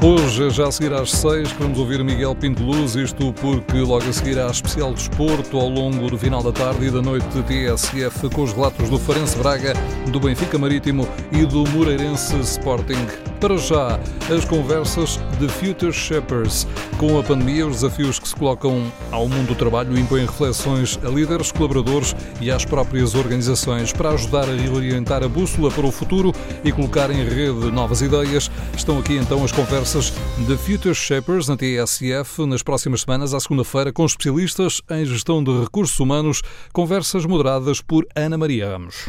[0.00, 4.12] Hoje, já a seguir às seis, vamos ouvir Miguel Pinto Luz, isto porque logo a
[4.12, 8.30] seguir há especial desporto ao longo do final da tarde e da noite de TSF
[8.32, 9.72] com os relatos do Farense Braga,
[10.12, 13.27] do Benfica Marítimo e do Moreirense Sporting.
[13.40, 14.00] Para já,
[14.34, 16.66] as conversas de Future Shapers.
[16.98, 21.08] Com a pandemia, os desafios que se colocam ao mundo do trabalho impõem reflexões a
[21.08, 23.92] líderes, colaboradores e às próprias organizações.
[23.92, 26.32] Para ajudar a reorientar a bússola para o futuro
[26.64, 31.56] e colocar em rede novas ideias, estão aqui então as conversas de Future Shapers na
[31.56, 37.80] TSF nas próximas semanas, à segunda-feira, com especialistas em gestão de recursos humanos, conversas moderadas
[37.80, 39.08] por Ana Maria Ramos.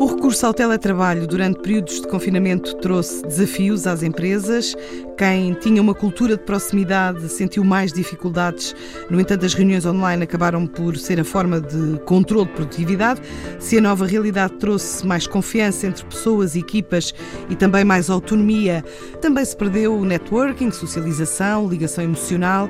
[0.00, 4.74] O recurso ao teletrabalho durante períodos de confinamento trouxe desafios às empresas.
[5.16, 8.74] Quem tinha uma cultura de proximidade sentiu mais dificuldades.
[9.08, 13.20] No entanto, as reuniões online acabaram por ser a forma de controle de produtividade.
[13.60, 17.14] Se a nova realidade trouxe mais confiança entre pessoas e equipas
[17.48, 18.84] e também mais autonomia,
[19.20, 22.68] também se perdeu o networking, socialização, ligação emocional.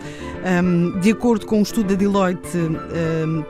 [1.01, 2.59] De acordo com um estudo da Deloitte,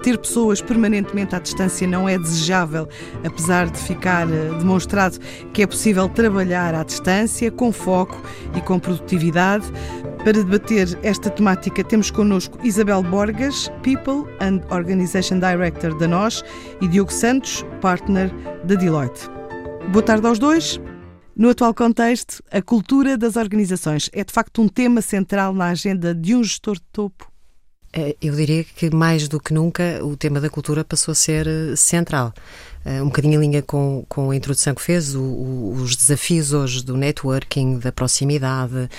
[0.02, 2.88] ter pessoas permanentemente à distância não é desejável,
[3.24, 5.18] apesar de ficar eh, demonstrado
[5.52, 8.20] que é possível trabalhar à distância, com foco
[8.56, 9.66] e com produtividade.
[10.18, 16.42] Para debater esta temática, temos connosco Isabel Borgas, People and Organization Director da NOS,
[16.80, 18.32] e Diogo Santos, Partner
[18.64, 19.28] da Deloitte.
[19.92, 20.80] Boa tarde aos dois.
[21.36, 26.14] No atual contexto, a cultura das organizações é de facto um tema central na agenda
[26.14, 27.33] de um gestor de topo?
[27.94, 31.46] Eh, eu diria que mais do que nunca o tema da cultura passou a ser
[31.46, 32.34] eh, central.
[32.84, 36.52] Eh, um bocadinho em linha com, com a introdução que fez, o, o, os desafios
[36.52, 38.90] hoje do networking, da proximidade,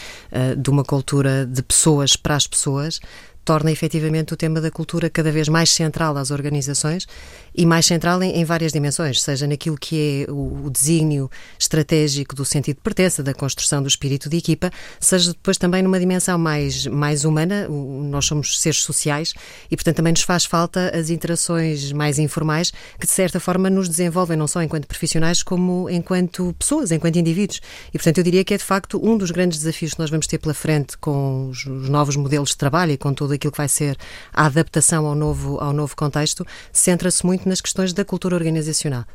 [0.57, 3.01] de uma cultura de pessoas para as pessoas,
[3.45, 7.07] torna efetivamente o tema da cultura cada vez mais central às organizações
[7.53, 12.35] e mais central em, em várias dimensões, seja naquilo que é o, o desígnio estratégico
[12.35, 16.37] do sentido de pertença, da construção do espírito de equipa, seja depois também numa dimensão
[16.37, 19.33] mais, mais humana, o, nós somos seres sociais
[19.69, 23.87] e, portanto, também nos faz falta as interações mais informais que, de certa forma, nos
[23.87, 27.61] desenvolvem não só enquanto profissionais, como enquanto pessoas, enquanto indivíduos.
[27.89, 30.25] E, portanto, eu diria que é, de facto, um dos grandes desafios que nós vamos
[30.25, 33.57] ter pela frente com os, os novos modelos de trabalho e com todo aquilo que
[33.57, 33.97] vai ser
[34.33, 39.05] a adaptação ao novo, ao novo contexto, centra-se muito nas questões da cultura organizacional.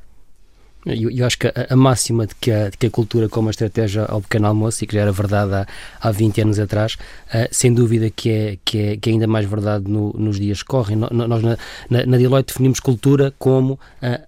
[0.87, 3.49] Eu, eu, acho que a, a máxima de que a, de que a, cultura como
[3.49, 5.67] a estratégia ao pequeno almoço, e que já era verdade há,
[6.01, 9.47] há 20 anos atrás, uh, sem dúvida que é, que é, que é ainda mais
[9.47, 10.97] verdade no, nos dias que correm.
[10.97, 11.59] No, nós na,
[11.89, 13.79] na, na, Deloitte definimos cultura como uh,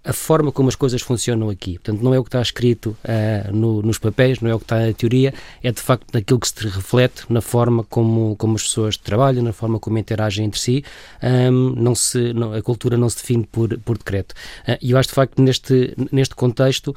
[0.04, 1.78] a forma como as coisas funcionam aqui.
[1.78, 4.64] Portanto, não é o que está escrito uh, no, nos papéis, não é o que
[4.64, 8.62] está na teoria, é de facto naquilo que se reflete na forma como, como as
[8.62, 10.84] pessoas trabalham, na forma como interagem entre si.
[11.22, 14.34] Um, não se, não, a cultura não se define por, por decreto.
[14.82, 16.90] E eu acho de facto neste, neste contexto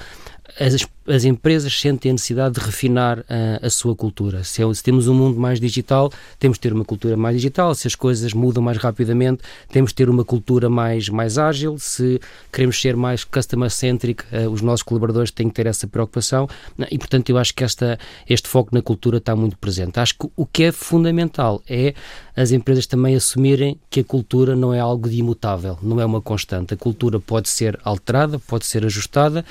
[0.59, 3.23] as, as empresas sentem a necessidade de refinar uh,
[3.61, 4.43] a sua cultura.
[4.43, 7.73] Se, é, se, temos um mundo mais digital, temos de ter uma cultura mais digital.
[7.75, 11.77] Se as coisas mudam mais rapidamente, temos de ter uma cultura mais, mais ágil.
[11.77, 12.19] Se
[12.51, 16.47] queremos ser mais customer-centric, uh, os nossos colaboradores têm que ter essa preocupação.
[16.89, 19.99] E, portanto, eu acho que esta, este foco na cultura está muito presente.
[19.99, 21.93] Acho que o que é fundamental é
[22.35, 26.21] as empresas também assumirem que a cultura não é algo de imutável, não é uma
[26.21, 26.73] constante.
[26.73, 29.45] A cultura pode ser alterada, pode ser ajustada.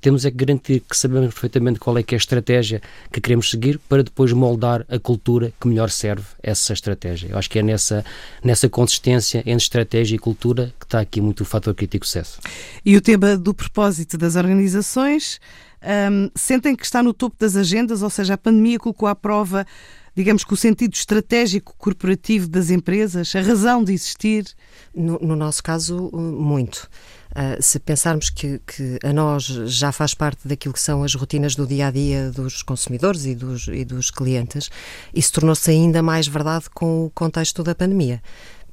[0.00, 3.50] Temos é que garantir que sabemos perfeitamente qual é que é a estratégia que queremos
[3.50, 7.28] seguir para depois moldar a cultura que melhor serve essa estratégia.
[7.30, 8.04] Eu acho que é nessa,
[8.44, 12.40] nessa consistência entre estratégia e cultura que está aqui muito o fator crítico sucesso.
[12.84, 15.40] E o tema do propósito das organizações,
[15.82, 19.66] um, sentem que está no topo das agendas, ou seja, a pandemia colocou à prova
[20.14, 24.46] digamos que o sentido estratégico corporativo das empresas, a razão de existir?
[24.94, 26.88] No, no nosso caso, muito.
[27.30, 31.54] Uh, se pensarmos que, que, a nós já faz parte daquilo que são as rotinas
[31.54, 34.68] do dia a dia dos consumidores e dos, e dos clientes,
[35.14, 38.20] isso tornou-se ainda mais verdade com o contexto da pandemia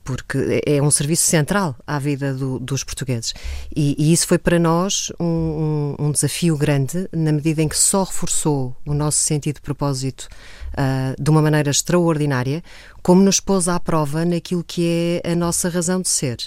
[0.07, 3.33] porque é, é um serviço central à vida do, dos portugueses.
[3.75, 7.77] E, e, isso foi para nós um, um, um, desafio grande, na medida em que
[7.77, 10.29] só reforçou o nosso sentido de propósito
[10.73, 12.63] uh, de uma maneira extraordinária,
[13.03, 16.37] como nos pôs à prova naquilo que é a nossa razão de ser.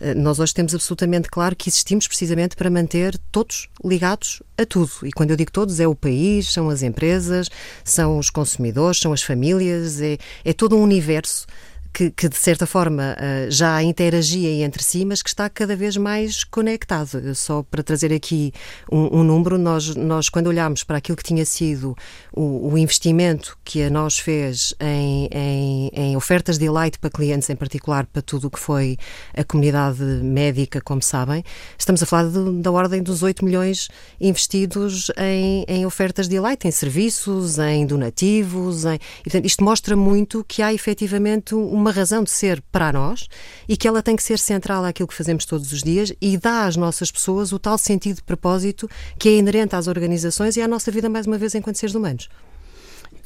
[0.00, 4.90] Uh, nós hoje temos absolutamente claro que existimos precisamente para manter todos ligados a tudo.
[5.04, 7.48] E quando eu digo todos, é o país, são as empresas,
[7.84, 11.46] são os consumidores, são as famílias, é, é todo um universo
[11.94, 13.16] que, que, de certa forma
[13.48, 17.34] já interagia entre si, mas que está cada vez mais conectado.
[17.34, 18.52] Só para trazer aqui
[18.90, 21.96] um, um número, nós, nós quando olhámos para aquilo que tinha sido
[22.32, 27.48] o, o investimento que a nós fez em, em, em ofertas de light para clientes,
[27.48, 28.98] em particular para tudo o que foi
[29.36, 31.44] a comunidade médica, como sabem,
[31.78, 33.88] estamos a falar de, da ordem dos 8 milhões
[34.20, 39.94] investidos em, em ofertas de light, em serviços, em donativos, em, e, portanto, isto mostra
[39.94, 43.28] muito que há efetivamente uma razão de ser para nós
[43.68, 46.66] e que ela tem que ser central àquilo que fazemos todos os dias e dá
[46.66, 48.88] às nossas pessoas o tal sentido de propósito
[49.18, 52.28] que é inerente às organizações e à nossa vida, mais uma vez, enquanto seres humanos.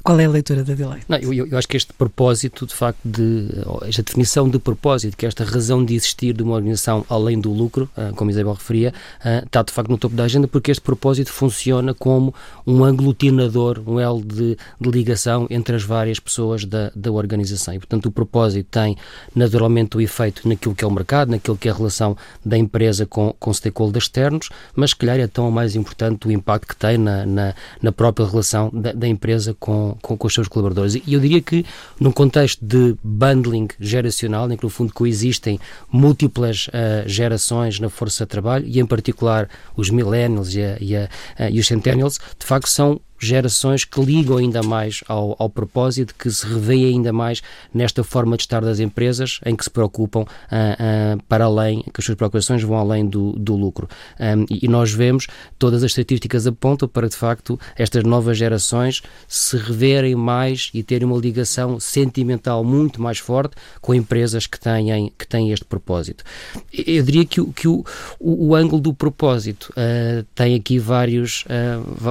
[0.02, 1.04] Qual é a leitura da Adelaide?
[1.08, 3.48] Não, eu, eu, acho que este propósito, de facto, de,
[3.86, 7.52] esta definição de propósito, que é esta razão de existir de uma organização além do
[7.52, 10.80] lucro, uh, como Isabel referia, uh, está de facto no topo da agenda porque este
[10.80, 12.34] propósito funciona como
[12.66, 17.74] um aglutinador, um elo de, de ligação entre as várias pessoas da, da organização.
[17.74, 18.96] E, portanto, o propósito tem
[19.34, 23.04] naturalmente o efeito naquilo que é o mercado, naquilo que é a relação da empresa
[23.04, 26.96] com, com stakeholders externos, mas, se calhar, é tão mais importante o impacto que tem
[26.96, 30.94] na, na, na própria relação da, da empresa com com, com, os seus colaboradores.
[30.94, 31.64] E eu diria que,
[32.00, 35.58] num contexto de bundling geracional, em que no fundo coexistem
[35.90, 40.96] múltiplas uh, gerações na força de trabalho, e em particular os millennials e, a, e,
[40.96, 45.50] a, uh, e os centennials, de facto são gerações que ligam ainda mais ao, ao
[45.50, 47.42] propósito, que se revêem ainda mais
[47.72, 52.00] nesta forma de estar das empresas, em que se preocupam uh, uh, para além, que
[52.00, 53.88] as suas preocupações vão além do, do lucro.
[54.18, 55.26] Um, e, e, nós vemos,
[55.58, 61.06] todas as estatísticas apontam para, de facto, estas novas gerações se reverem mais e terem
[61.06, 66.24] uma ligação sentimental muito mais forte com empresas que têm, que têm este propósito.
[66.72, 67.84] Eu diria que, que o,
[68.20, 71.44] o, o ângulo do propósito uh, tem aqui vários,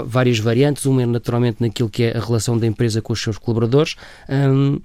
[0.05, 0.85] várias variantes.
[0.85, 3.95] Uma naturalmente naquilo que é a relação da empresa com os seus colaboradores,
[4.29, 4.79] um,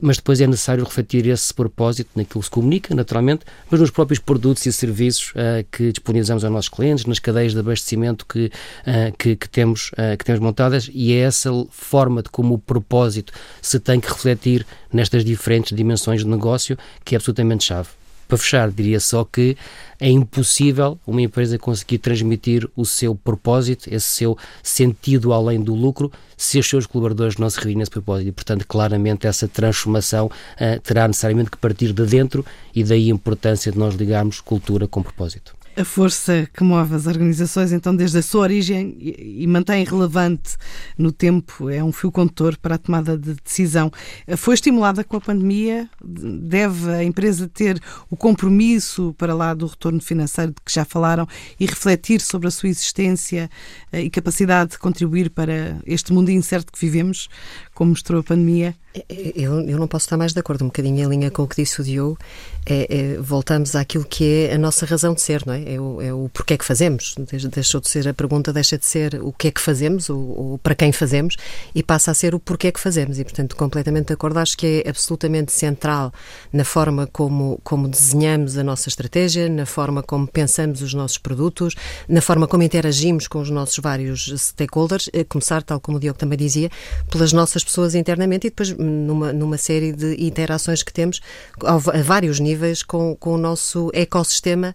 [0.00, 4.18] mas depois é necessário refletir esse propósito naquilo que se comunica, naturalmente, mas nos próprios
[4.18, 9.16] produtos e serviços uh, que disponibilizamos aos nossos clientes, nas cadeias de abastecimento que, uh,
[9.16, 13.32] que, que, temos, uh, que temos montadas, e é essa forma de como o propósito
[13.60, 18.01] se tem que refletir nestas diferentes dimensões de negócio que é absolutamente chave.
[18.32, 19.58] Para fechar, diria só que
[20.00, 26.10] é impossível uma empresa conseguir transmitir o seu propósito, esse seu sentido além do lucro,
[26.34, 28.28] se os seus colaboradores não se revirem nesse propósito.
[28.28, 32.42] E, portanto, claramente essa transformação uh, terá necessariamente que partir de dentro
[32.74, 37.06] e daí a importância de nós ligarmos cultura com propósito a força que move as
[37.06, 40.56] organizações, então, desde a sua origem e, mantém relevante
[40.96, 43.90] no tempo, é um fio condutor para a tomada de decisão.
[44.36, 45.88] Foi estimulada com a pandemia?
[46.02, 47.80] Deve a empresa ter
[48.10, 51.26] o compromisso para lá do retorno financeiro de que já falaram
[51.58, 53.50] e refletir sobre a sua existência
[53.92, 57.28] eh, e capacidade de contribuir para este mundo incerto que vivemos,
[57.74, 58.74] como mostrou a pandemia?
[59.08, 61.56] Eu, eu não posso estar mais de acordo, um bocadinho em linha com o que
[61.56, 62.18] disse o Diogo.
[62.66, 65.61] É, é, voltamos àquilo que é a nossa razão de ser, não é?
[65.66, 67.14] É o, é o porquê que fazemos.
[67.52, 70.74] Deixou de ser a pergunta, deixa de ser o que é que fazemos, ou, para
[70.74, 71.36] quem fazemos,
[71.74, 73.18] e passa a ser o porquê que fazemos.
[73.18, 76.12] E, portanto, completamente de acordo, acho que é absolutamente central
[76.52, 81.74] na forma como, como desenhamos a nossa estratégia, na forma como pensamos os nossos produtos,
[82.08, 86.18] na forma como interagimos com os nossos vários stakeholders, a começar, tal como o Diogo
[86.18, 86.70] também dizia,
[87.10, 91.20] pelas nossas pessoas internamente e depois numa, numa série de interações que temos
[91.64, 94.74] a vários níveis com, com o nosso ecossistema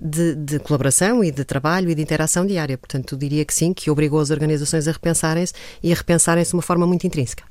[0.00, 2.76] de, de, colaboração e de trabalho e de interação diária.
[2.76, 5.52] Portanto, diria que sim, que obrigou as organizações a repensarem-se
[5.82, 7.49] e a repensarem-se de uma forma muito intrínseca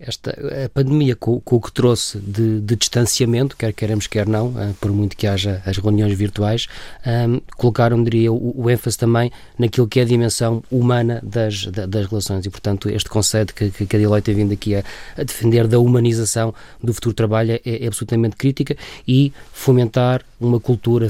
[0.00, 0.30] esta
[0.64, 4.74] a pandemia com, com o que trouxe de, de, distanciamento, quer queremos, quer não, uh,
[4.80, 6.68] por muito que haja as reuniões virtuais,
[7.06, 12.06] um, colocaram, diria, o, o, ênfase também naquilo que é a dimensão humana das, das
[12.06, 12.46] relações.
[12.46, 14.84] E, portanto, este conceito que, que a Deloitte tem vindo aqui a,
[15.16, 18.76] a, defender da humanização do futuro trabalho é, é, absolutamente crítica
[19.06, 21.08] e fomentar uma cultura,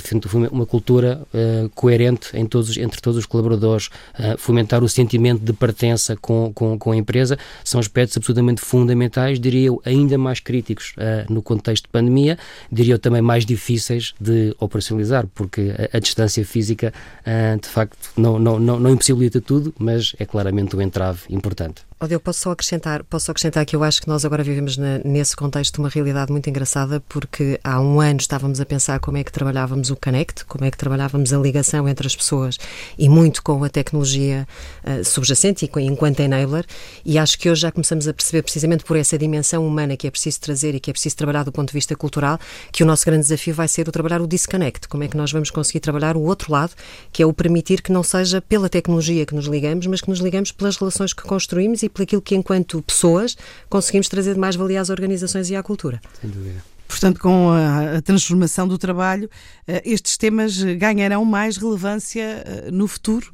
[0.51, 5.53] uma cultura uh, coerente em todos, entre todos os colaboradores, uh, fomentar o sentimento de
[5.53, 10.41] pertença com, com, com a empresa, são aspectos absolutamente fundamentais fundamentais, diria eu, ainda mais
[10.41, 12.39] críticos uh, no contexto de pandemia,
[12.71, 16.93] diria eu também mais difíceis de operacionalizar, porque a, a distância física,
[17.27, 21.89] uh, de facto, não, não, não, não impossibilita tudo, mas é claramente um entrave importante.
[22.01, 24.77] Oh, eu posso só acrescentar, posso só acrescentar que eu acho que nós agora vivemos
[24.77, 29.17] na, nesse contexto uma realidade muito engraçada, porque há um ano estávamos a pensar como
[29.17, 32.57] é que trabalhávamos o connect, como é que trabalhávamos a ligação entre as pessoas
[32.97, 34.47] e muito com a tecnologia
[34.85, 36.65] uh, subjacente e enquanto enabler,
[37.05, 40.07] e acho que hoje já começamos a perceber precisamente precisamente por essa dimensão humana que
[40.07, 42.39] é preciso trazer e que é preciso trabalhar do ponto de vista cultural,
[42.71, 44.89] que o nosso grande desafio vai ser o trabalhar o disconnect.
[44.89, 46.75] Como é que nós vamos conseguir trabalhar o outro lado,
[47.11, 50.21] que é o permitir que não seja pela tecnologia que nos ligamos, mas que nos
[50.21, 53.37] ligamos pelas relações que construímos e pelo aquilo que, enquanto pessoas,
[53.69, 56.01] conseguimos trazer de mais valia às organizações e à cultura.
[56.21, 56.63] Sem dúvida.
[56.89, 59.27] Portanto, com a, a, transformação do trabalho,
[59.69, 63.31] uh, estes temas ganharão mais relevância uh, no futuro,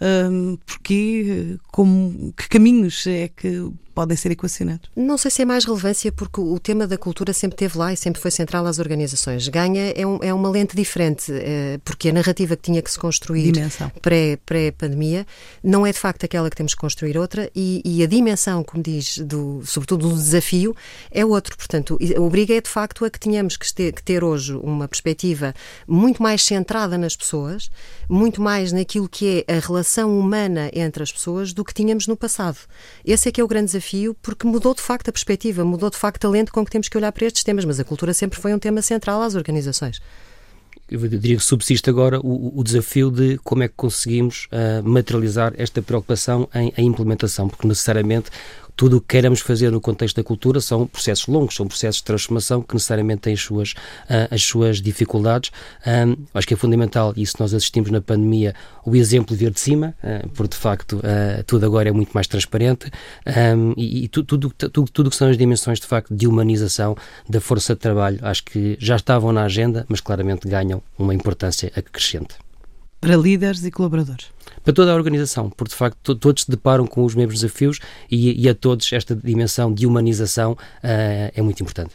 [0.00, 4.88] uh, porque como, que caminhos é que podem ser equacionados?
[4.94, 7.96] Não sei se é mais relevância, porque o tema da cultura sempre esteve lá e
[7.96, 9.48] sempre foi central às organizações.
[9.48, 12.96] Ganha é, um, é uma lente diferente, é, porque a narrativa que tinha que se
[12.98, 13.52] construir
[14.00, 15.32] pré-pandemia pré
[15.64, 18.80] não é de facto aquela que temos que construir outra, e, e, a dimensão, como
[18.80, 20.76] diz, do, sobretudo do desafio,
[21.10, 21.56] é outro.
[21.56, 25.52] Portanto, obriga é de facto a que tenhamos que ter, que ter hoje uma perspectiva
[25.88, 27.68] muito mais centrada nas pessoas,
[28.08, 32.16] muito mais naquilo que é a relação humana entre as pessoas do que tínhamos no
[32.16, 32.58] passado.
[33.04, 35.96] Esse é que é o grande desafio porque mudou de facto a perspectiva, mudou de
[35.96, 38.40] facto a lente com que temos que olhar para estes temas, mas a cultura sempre
[38.40, 40.00] foi um tema central às organizações
[40.90, 45.52] eu diria que subsiste agora o, o, desafio de como é que conseguimos uh, materializar
[45.58, 48.30] esta preocupação em, em, implementação, porque necessariamente
[48.78, 52.04] tudo o que queiramos fazer no contexto da cultura são processos longos, são processos de
[52.04, 55.50] transformação que necessariamente têm as suas, uh, as suas dificuldades.
[56.32, 58.54] Acho que é fundamental, e isso nós assistimos na pandemia,
[58.86, 62.28] o exemplo vir de cima, uh, porque de facto uh, tudo agora é muito mais
[62.28, 62.88] transparente
[63.26, 66.96] um, e, e tudo, tudo, tudo que são as dimensões de facto de humanização
[67.28, 71.72] da força de trabalho, acho que já estavam na agenda, mas claramente ganham uma importância
[71.74, 72.36] acrescente.
[73.00, 74.26] Para líderes e colaboradores
[74.68, 77.78] para toda a organização, porque de facto todos se deparam com os mesmos desafios
[78.10, 81.94] e, e a todos esta dimensão de humanização uh, é muito importante.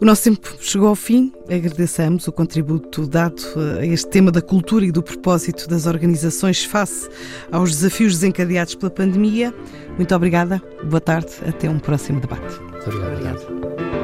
[0.00, 1.32] O nosso tempo chegou ao fim.
[1.48, 3.42] Agradecemos o contributo dado
[3.78, 7.08] a este tema da cultura e do propósito das organizações face
[7.50, 9.54] aos desafios desencadeados pela pandemia.
[9.96, 12.60] Muito obrigada, boa tarde, até um próximo debate.
[12.60, 13.46] Muito obrigado.
[13.46, 14.03] obrigado.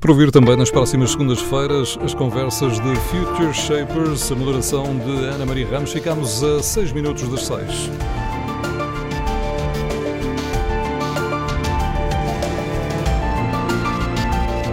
[0.00, 5.44] Para ouvir também nas próximas segundas-feiras as conversas de Future Shapers, a moderação de Ana
[5.44, 5.92] Maria Ramos.
[5.92, 7.90] Ficamos a 6 minutos das 6.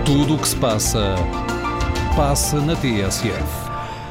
[0.06, 1.16] Tudo o que se passa,
[2.16, 3.67] passa na TSF.